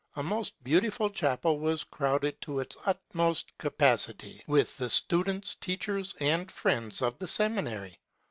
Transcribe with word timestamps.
A 0.15 0.23
most 0.23 0.55
beauti 0.63 0.91
ful 0.91 1.11
chapel 1.11 1.59
was 1.59 1.83
crowded 1.83 2.41
to 2.41 2.59
its 2.59 2.75
utmost 2.87 3.55
capacity 3.59 4.41
with 4.47 4.75
the 4.77 4.89
students, 4.89 5.53
teachers, 5.53 6.15
and 6.19 6.51
friends 6.51 7.03
of 7.03 7.19
the 7.19 7.27
seminary. 7.27 7.99